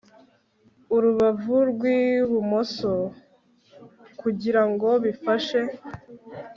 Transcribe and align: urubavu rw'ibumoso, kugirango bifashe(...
urubavu 0.95 1.55
rw'ibumoso, 1.71 2.93
kugirango 4.19 4.89
bifashe(... 5.03 5.59